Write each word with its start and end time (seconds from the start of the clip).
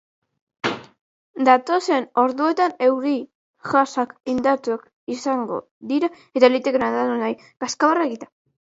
Datozen 1.49 2.07
orduetan 2.23 2.73
euri-jasak 2.87 4.17
indartsuak 4.35 4.91
izango 5.19 5.63
dira 5.95 6.15
eta 6.41 6.55
litekeena 6.57 6.95
da 6.99 7.09
nonahi 7.15 7.41
kazkabarra 7.53 8.13
egitea. 8.13 8.37